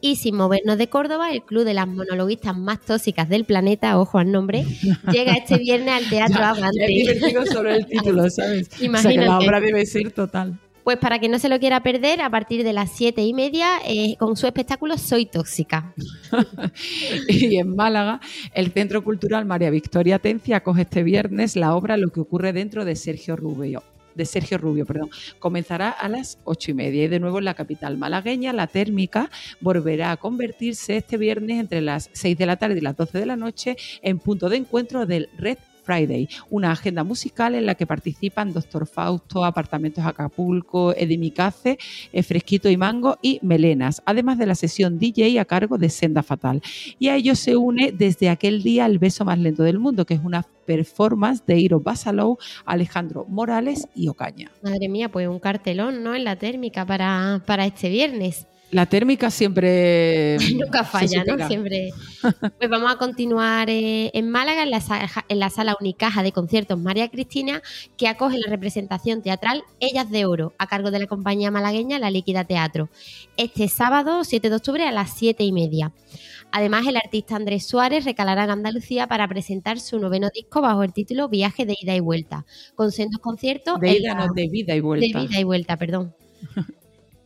Y 0.00 0.16
sin 0.16 0.36
movernos 0.36 0.78
de 0.78 0.88
Córdoba, 0.88 1.30
el 1.30 1.42
club 1.42 1.64
de 1.64 1.74
las 1.74 1.86
monologuistas 1.86 2.56
más 2.56 2.80
tóxicas 2.80 3.28
del 3.28 3.44
planeta, 3.44 3.98
ojo 3.98 4.18
al 4.18 4.32
nombre, 4.32 4.64
llega 5.12 5.34
este 5.34 5.58
viernes 5.58 5.92
al 5.92 6.08
Teatro 6.10 6.42
Avante. 6.42 7.02
Es 7.02 7.50
sobre 7.50 7.76
el 7.76 7.86
título, 7.86 8.28
¿sabes? 8.30 8.70
Imagínate. 8.80 9.26
la 9.26 9.38
obra 9.38 9.60
debe 9.60 9.84
ser 9.84 10.10
total. 10.10 10.58
Pues 10.84 10.96
para 10.96 11.18
que 11.18 11.28
no 11.28 11.38
se 11.38 11.50
lo 11.50 11.60
quiera 11.60 11.82
perder, 11.82 12.22
a 12.22 12.30
partir 12.30 12.64
de 12.64 12.72
las 12.72 12.90
siete 12.90 13.22
y 13.22 13.34
media, 13.34 13.78
eh, 13.86 14.16
con 14.18 14.36
su 14.36 14.46
espectáculo 14.46 14.96
Soy 14.96 15.26
Tóxica. 15.26 15.92
y 17.28 17.58
en 17.58 17.76
Málaga, 17.76 18.20
el 18.54 18.72
Centro 18.72 19.04
Cultural 19.04 19.44
María 19.44 19.70
Victoria 19.70 20.18
Tencia 20.18 20.58
acoge 20.58 20.82
este 20.82 21.02
viernes 21.02 21.56
la 21.56 21.74
obra 21.74 21.98
Lo 21.98 22.08
que 22.08 22.20
ocurre 22.20 22.52
dentro 22.52 22.84
de 22.84 22.96
Sergio 22.96 23.36
Rubio 23.36 23.82
de 24.14 24.24
Sergio 24.24 24.58
Rubio, 24.58 24.86
perdón, 24.86 25.10
comenzará 25.38 25.90
a 25.90 26.08
las 26.08 26.38
ocho 26.44 26.70
y 26.70 26.74
media. 26.74 27.04
Y 27.04 27.08
de 27.08 27.20
nuevo 27.20 27.38
en 27.38 27.44
la 27.44 27.54
capital 27.54 27.98
malagueña, 27.98 28.52
la 28.52 28.66
térmica 28.66 29.30
volverá 29.60 30.12
a 30.12 30.16
convertirse 30.16 30.96
este 30.96 31.16
viernes 31.16 31.60
entre 31.60 31.80
las 31.80 32.10
6 32.12 32.36
de 32.36 32.46
la 32.46 32.56
tarde 32.56 32.78
y 32.78 32.80
las 32.80 32.96
12 32.96 33.18
de 33.18 33.26
la 33.26 33.36
noche 33.36 33.76
en 34.02 34.18
punto 34.18 34.48
de 34.48 34.56
encuentro 34.56 35.06
del 35.06 35.28
Red 35.36 35.58
Friday, 35.82 36.28
una 36.50 36.72
agenda 36.72 37.04
musical 37.04 37.54
en 37.54 37.66
la 37.66 37.74
que 37.74 37.86
participan 37.86 38.52
Doctor 38.52 38.86
Fausto, 38.86 39.44
Apartamentos 39.44 40.04
Acapulco, 40.04 40.94
Edimicace, 40.94 41.78
eh, 42.12 42.22
Fresquito 42.22 42.68
y 42.68 42.76
Mango 42.76 43.18
y 43.22 43.38
Melenas, 43.42 44.02
además 44.04 44.38
de 44.38 44.46
la 44.46 44.54
sesión 44.54 44.98
DJ 44.98 45.40
a 45.40 45.44
cargo 45.44 45.78
de 45.78 45.88
Senda 45.88 46.22
Fatal. 46.22 46.62
Y 46.98 47.08
a 47.08 47.16
ello 47.16 47.34
se 47.34 47.56
une 47.56 47.92
desde 47.92 48.28
aquel 48.28 48.62
día 48.62 48.86
El 48.86 48.98
beso 48.98 49.24
más 49.24 49.38
lento 49.38 49.62
del 49.62 49.78
mundo, 49.78 50.04
que 50.04 50.14
es 50.14 50.20
una 50.22 50.46
performance 50.66 51.44
de 51.46 51.58
Iro 51.58 51.80
Basalou, 51.80 52.38
Alejandro 52.64 53.26
Morales 53.28 53.88
y 53.94 54.08
Ocaña. 54.08 54.50
Madre 54.62 54.88
mía, 54.88 55.10
pues 55.10 55.26
un 55.26 55.40
cartelón, 55.40 56.04
¿no? 56.04 56.14
En 56.14 56.24
la 56.24 56.36
térmica 56.36 56.86
para, 56.86 57.42
para 57.46 57.66
este 57.66 57.88
viernes. 57.88 58.46
La 58.70 58.86
térmica 58.86 59.30
siempre. 59.30 60.36
Nunca 60.54 60.84
falla, 60.84 61.24
¿no? 61.24 61.46
Siempre. 61.48 61.90
Pues 62.58 62.70
vamos 62.70 62.92
a 62.92 62.96
continuar 62.96 63.68
eh, 63.68 64.10
en 64.14 64.30
Málaga, 64.30 64.62
en 64.62 64.70
la, 64.70 64.82
en 65.28 65.38
la, 65.38 65.50
sala 65.50 65.76
Unicaja 65.80 66.22
de 66.22 66.32
conciertos 66.32 66.78
María 66.78 67.08
Cristina, 67.08 67.62
que 67.96 68.06
acoge 68.06 68.38
la 68.38 68.48
representación 68.48 69.22
teatral 69.22 69.64
Ellas 69.80 70.10
de 70.10 70.24
Oro, 70.24 70.52
a 70.58 70.66
cargo 70.66 70.90
de 70.90 71.00
la 71.00 71.06
compañía 71.06 71.50
malagueña 71.50 71.98
La 71.98 72.10
Líquida 72.10 72.44
Teatro, 72.44 72.90
este 73.36 73.68
sábado 73.68 74.22
7 74.22 74.50
de 74.50 74.56
octubre 74.56 74.86
a 74.86 74.92
las 74.92 75.16
7 75.16 75.42
y 75.42 75.52
media. 75.52 75.92
Además, 76.52 76.86
el 76.86 76.96
artista 76.96 77.36
Andrés 77.36 77.66
Suárez 77.66 78.04
recalará 78.04 78.44
en 78.44 78.50
Andalucía 78.50 79.06
para 79.06 79.26
presentar 79.28 79.80
su 79.80 79.98
noveno 79.98 80.28
disco 80.34 80.60
bajo 80.60 80.82
el 80.82 80.92
título 80.92 81.28
Viaje 81.28 81.64
de 81.64 81.76
ida 81.80 81.94
y 81.94 82.00
vuelta, 82.00 82.44
con 82.74 82.92
sendos 82.92 83.20
conciertos. 83.20 83.80
De 83.80 83.98
ida, 83.98 84.14
no, 84.14 84.32
de 84.32 84.48
vida 84.48 84.74
y 84.74 84.80
vuelta. 84.80 85.18
De 85.18 85.26
vida 85.26 85.40
y 85.40 85.44
vuelta, 85.44 85.76
perdón. 85.76 86.14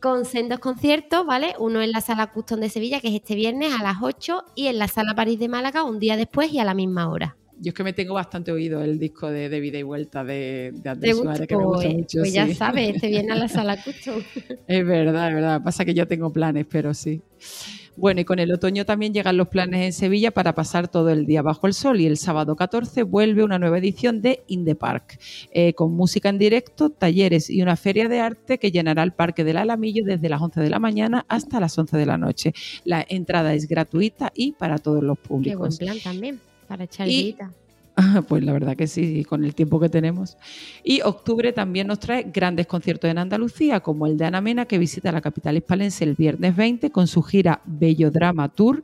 con 0.05 0.23
sendos 0.23 0.59
conciertos, 0.59 1.25
¿vale? 1.25 1.55
Uno 1.57 1.81
en 1.81 1.91
la 1.91 1.99
sala 1.99 2.31
Custom 2.31 2.59
de 2.59 2.69
Sevilla, 2.69 2.99
que 2.99 3.07
es 3.07 3.15
este 3.15 3.33
viernes 3.33 3.73
a 3.73 3.81
las 3.81 3.95
8, 4.03 4.43
y 4.53 4.67
en 4.67 4.77
la 4.77 4.87
sala 4.87 5.15
París 5.15 5.39
de 5.39 5.47
Málaga 5.47 5.83
un 5.83 5.97
día 5.97 6.15
después 6.15 6.53
y 6.53 6.59
a 6.59 6.63
la 6.63 6.75
misma 6.75 7.09
hora. 7.09 7.35
Yo 7.59 7.69
es 7.69 7.73
que 7.73 7.83
me 7.83 7.91
tengo 7.91 8.13
bastante 8.13 8.51
oído 8.51 8.83
el 8.83 8.99
disco 8.99 9.31
de, 9.31 9.49
de 9.49 9.59
Vida 9.59 9.79
y 9.79 9.81
Vuelta 9.81 10.23
de, 10.23 10.73
de 10.75 10.89
Andrés 10.91 11.17
Suárez, 11.17 11.47
que 11.47 11.57
me 11.57 11.65
gusta 11.65 11.87
pues, 11.87 11.95
mucho. 11.95 12.19
Pues 12.19 12.33
ya 12.33 12.53
sabes, 12.53 12.93
este 12.93 13.07
viene 13.07 13.31
a 13.31 13.35
la 13.35 13.47
sala 13.47 13.77
Custom. 13.83 14.21
es 14.67 14.85
verdad, 14.85 15.29
es 15.29 15.33
verdad. 15.33 15.63
Pasa 15.63 15.83
que 15.83 15.95
yo 15.95 16.07
tengo 16.07 16.31
planes, 16.31 16.67
pero 16.69 16.93
sí. 16.93 17.23
Bueno, 17.97 18.21
y 18.21 18.25
con 18.25 18.39
el 18.39 18.51
otoño 18.51 18.85
también 18.85 19.13
llegan 19.13 19.37
los 19.37 19.47
planes 19.47 19.85
en 19.85 19.93
Sevilla 19.93 20.31
para 20.31 20.53
pasar 20.53 20.87
todo 20.87 21.09
el 21.09 21.25
día 21.25 21.41
bajo 21.41 21.67
el 21.67 21.73
sol 21.73 22.01
y 22.01 22.05
el 22.05 22.17
sábado 22.17 22.55
14 22.55 23.03
vuelve 23.03 23.43
una 23.43 23.57
nueva 23.57 23.77
edición 23.77 24.21
de 24.21 24.43
In 24.47 24.65
the 24.65 24.75
Park, 24.75 25.17
eh, 25.51 25.73
con 25.73 25.93
música 25.93 26.29
en 26.29 26.37
directo, 26.37 26.89
talleres 26.89 27.49
y 27.49 27.61
una 27.61 27.75
feria 27.77 28.09
de 28.09 28.19
arte 28.19 28.57
que 28.57 28.71
llenará 28.71 29.03
el 29.03 29.13
Parque 29.13 29.43
del 29.43 29.57
Alamillo 29.57 30.03
desde 30.03 30.29
las 30.29 30.41
11 30.41 30.61
de 30.61 30.69
la 30.69 30.79
mañana 30.79 31.25
hasta 31.29 31.59
las 31.59 31.77
11 31.77 31.97
de 31.97 32.05
la 32.05 32.17
noche. 32.17 32.53
La 32.83 33.05
entrada 33.07 33.53
es 33.53 33.67
gratuita 33.67 34.31
y 34.35 34.51
para 34.51 34.77
todos 34.77 35.03
los 35.03 35.17
públicos. 35.17 35.77
Qué 35.77 35.85
buen 35.85 35.95
plan 35.95 36.03
también, 36.03 36.41
para 36.67 36.83
echar 36.83 37.07
y, 37.07 37.35
pues 38.27 38.43
la 38.43 38.53
verdad 38.53 38.75
que 38.75 38.87
sí, 38.87 39.23
con 39.23 39.43
el 39.45 39.55
tiempo 39.55 39.79
que 39.79 39.89
tenemos. 39.89 40.37
Y 40.83 41.01
octubre 41.01 41.53
también 41.53 41.87
nos 41.87 41.99
trae 41.99 42.23
grandes 42.23 42.67
conciertos 42.67 43.09
en 43.09 43.17
Andalucía, 43.17 43.79
como 43.79 44.05
el 44.07 44.17
de 44.17 44.25
Ana 44.25 44.41
Mena, 44.41 44.65
que 44.65 44.77
visita 44.77 45.11
la 45.11 45.21
capital 45.21 45.57
hispalense 45.57 46.03
el 46.03 46.15
viernes 46.15 46.55
20 46.55 46.91
con 46.91 47.07
su 47.07 47.21
gira 47.21 47.61
Bello 47.65 48.11
Drama 48.11 48.49
Tour. 48.49 48.83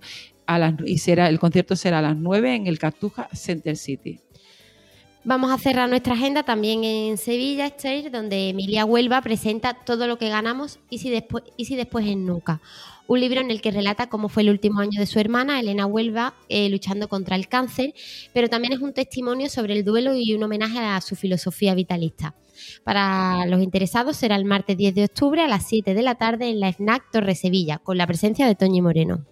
Y 0.85 0.97
será, 0.97 1.29
el 1.29 1.39
concierto 1.39 1.75
será 1.75 1.99
a 1.99 2.01
las 2.01 2.17
9 2.17 2.55
en 2.55 2.67
el 2.67 2.77
Cartuja 2.77 3.29
Center 3.33 3.77
City. 3.77 4.19
Vamos 5.23 5.51
a 5.51 5.57
cerrar 5.59 5.87
nuestra 5.87 6.13
agenda 6.13 6.43
también 6.43 6.83
en 6.83 7.17
Sevilla, 7.17 7.67
Esther, 7.67 8.11
donde 8.11 8.49
Emilia 8.49 8.85
Huelva 8.85 9.21
presenta 9.21 9.75
todo 9.75 10.07
lo 10.07 10.17
que 10.17 10.29
ganamos 10.29 10.79
y 10.89 10.97
si 10.97 11.11
después, 11.11 11.43
y 11.57 11.65
si 11.65 11.75
después 11.75 12.07
es 12.07 12.17
nunca. 12.17 12.59
Un 13.11 13.19
libro 13.19 13.41
en 13.41 13.51
el 13.51 13.59
que 13.59 13.71
relata 13.71 14.07
cómo 14.07 14.29
fue 14.29 14.43
el 14.43 14.49
último 14.49 14.79
año 14.79 14.97
de 14.97 15.05
su 15.05 15.19
hermana, 15.19 15.59
Elena 15.59 15.85
Huelva, 15.85 16.33
eh, 16.47 16.69
luchando 16.69 17.09
contra 17.09 17.35
el 17.35 17.49
cáncer, 17.49 17.93
pero 18.33 18.47
también 18.47 18.71
es 18.71 18.79
un 18.79 18.93
testimonio 18.93 19.49
sobre 19.49 19.73
el 19.73 19.83
duelo 19.83 20.15
y 20.15 20.33
un 20.33 20.41
homenaje 20.41 20.79
a 20.79 21.01
su 21.01 21.17
filosofía 21.17 21.75
vitalista. 21.75 22.35
Para 22.85 23.45
los 23.47 23.61
interesados 23.61 24.15
será 24.15 24.37
el 24.37 24.45
martes 24.45 24.77
10 24.77 24.95
de 24.95 25.03
octubre 25.03 25.41
a 25.41 25.49
las 25.49 25.67
7 25.67 25.93
de 25.93 26.01
la 26.01 26.15
tarde 26.15 26.51
en 26.51 26.61
la 26.61 26.71
FNAC 26.71 27.11
Torre 27.11 27.35
Sevilla, 27.35 27.79
con 27.79 27.97
la 27.97 28.07
presencia 28.07 28.47
de 28.47 28.55
Toñi 28.55 28.79
Moreno. 28.81 29.25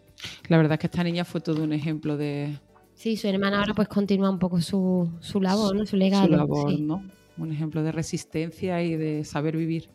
La 0.50 0.58
verdad 0.58 0.74
es 0.74 0.80
que 0.80 0.88
esta 0.88 1.06
niña 1.06 1.24
fue 1.24 1.40
todo 1.40 1.64
un 1.64 1.72
ejemplo 1.72 2.18
de, 2.18 2.58
Sí, 2.96 3.16
su 3.16 3.30
hermana 3.30 3.60
ahora 3.60 3.76
pues 3.76 3.88
continúa 3.88 4.30
un 4.30 4.40
poco 4.40 4.60
su, 4.60 5.10
su 5.22 5.40
labor, 5.40 5.74
¿no? 5.74 5.86
Su 5.86 5.96
legado. 5.96 6.26
Su 6.26 6.34
labor, 6.34 6.78
¿no? 6.82 7.10
Un 7.38 7.54
ejemplo 7.54 7.82
de 7.82 7.94
resistencia 7.94 8.84
y 8.84 8.98
de 8.98 9.24
saber 9.24 9.56
vivir. 9.56 9.88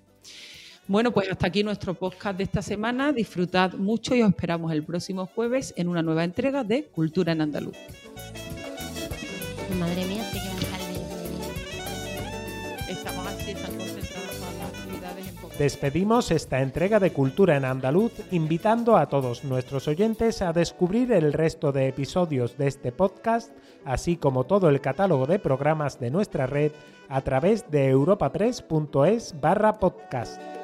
Bueno, 0.87 1.13
pues 1.13 1.31
hasta 1.31 1.47
aquí 1.47 1.65
nuestro 1.65 1.95
podcast 1.95 2.37
de 2.37 2.45
esta 2.45 2.61
semana. 2.61 3.13
Disfrutad 3.13 3.73
mucho 3.73 4.15
y 4.15 4.21
os 4.23 4.29
esperamos 4.29 4.71
el 4.71 4.83
próximo 4.83 5.27
jueves 5.35 5.73
en 5.77 5.89
una 5.89 6.03
nueva 6.03 6.25
entrega 6.25 6.63
de 6.63 6.85
Cultura 6.85 7.33
en 7.33 7.41
Andaluz. 7.41 7.77
Madre 9.79 10.05
mía, 10.05 10.23
estar 10.31 10.81
Estamos 12.87 13.27
así, 13.27 13.51
están 13.53 13.77
concentradas 13.77 14.37
todas 14.39 14.55
las 14.59 14.69
actividades 14.69 15.29
en 15.29 15.35
poco. 15.37 15.55
Despedimos 15.59 16.31
esta 16.31 16.61
entrega 16.61 17.01
de 17.01 17.13
Cultura 17.13 17.57
en 17.57 17.65
Andaluz 17.65 18.13
invitando 18.31 18.99
a 18.99 19.09
todos 19.09 19.43
nuestros 19.43 19.89
oyentes 19.89 20.43
a 20.43 20.53
descubrir 20.53 21.13
el 21.13 21.33
resto 21.33 21.73
de 21.73 21.89
episodios 21.89 22.59
de 22.59 22.67
este 22.67 22.93
podcast, 22.93 23.53
así 23.87 24.19
como 24.19 24.45
todo 24.45 24.69
el 24.69 24.83
catálogo 24.83 25.27
de 25.27 25.39
programas 25.39 25.99
de 25.99 26.11
nuestra 26.11 26.47
red 26.47 26.73
a 27.09 27.23
través 27.23 27.71
de 27.71 27.89
europapress.es 27.89 29.41
barra 29.41 29.79
podcast. 29.81 30.64